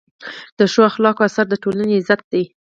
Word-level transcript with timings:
د 0.57 0.59
ښو 0.71 0.79
اخلاقو 0.89 1.25
اثر 1.27 1.45
د 1.49 1.53
ټولنې 1.63 1.93
عزت 1.99 2.21
دی. 2.33 2.43